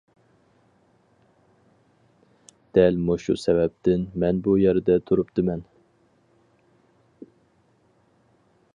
دەل 2.77 2.97
مۇشۇ 3.09 3.37
سەۋەبتىن 3.43 4.09
مەن 4.25 4.41
بۇ 4.49 4.57
يەردە 4.63 4.99
تۇرۇپتىمەن. 5.11 5.65